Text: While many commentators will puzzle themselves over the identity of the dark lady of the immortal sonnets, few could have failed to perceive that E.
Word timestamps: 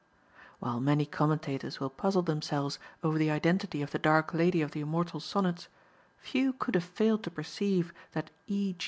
While 0.57 0.79
many 0.79 1.05
commentators 1.05 1.79
will 1.79 1.91
puzzle 1.91 2.23
themselves 2.23 2.79
over 3.03 3.19
the 3.19 3.29
identity 3.29 3.83
of 3.83 3.91
the 3.91 3.99
dark 3.99 4.33
lady 4.33 4.63
of 4.63 4.71
the 4.71 4.81
immortal 4.81 5.19
sonnets, 5.19 5.67
few 6.17 6.53
could 6.53 6.73
have 6.73 6.83
failed 6.83 7.21
to 7.25 7.29
perceive 7.29 7.93
that 8.13 8.31
E. 8.47 8.75